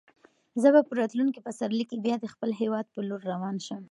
زه 0.61 0.67
به 0.73 0.81
په 0.87 0.93
راتلونکي 0.99 1.39
پسرلي 1.47 1.83
کې 1.89 2.01
بیا 2.05 2.15
د 2.19 2.25
خپل 2.33 2.49
هیواد 2.61 2.85
په 2.93 2.99
لور 3.07 3.21
روان 3.33 3.55
شم. 3.65 3.83